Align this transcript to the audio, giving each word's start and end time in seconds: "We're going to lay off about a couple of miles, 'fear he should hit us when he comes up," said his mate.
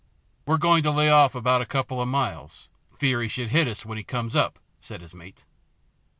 "We're 0.47 0.57
going 0.57 0.81
to 0.81 0.89
lay 0.89 1.11
off 1.11 1.35
about 1.35 1.61
a 1.61 1.65
couple 1.67 2.01
of 2.01 2.07
miles, 2.07 2.69
'fear 2.97 3.21
he 3.21 3.27
should 3.27 3.49
hit 3.49 3.67
us 3.67 3.85
when 3.85 3.99
he 3.99 4.03
comes 4.03 4.35
up," 4.35 4.57
said 4.79 5.01
his 5.01 5.13
mate. 5.13 5.45